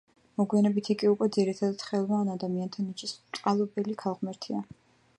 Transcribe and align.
მოგვიანებით 0.41 0.87
იგი 0.93 1.09
უკვე 1.11 1.27
ძირითადად 1.35 1.85
ხელოვან 1.89 2.33
ადამიანთა 2.39 2.89
ნიჭის 2.89 3.17
მწყალობელი 3.21 3.99
ქალღმერთია. 4.05 4.69